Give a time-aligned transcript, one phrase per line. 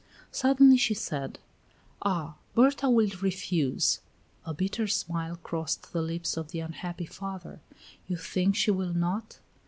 [0.31, 1.37] Suddenly she said:
[2.01, 2.35] "Ah!
[2.55, 4.01] Berta will refuse."
[4.47, 7.59] A bitter smile crossed the lips of the unhappy father.
[8.07, 9.37] "You think she will not?"